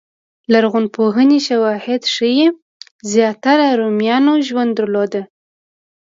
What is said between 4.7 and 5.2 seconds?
درلود.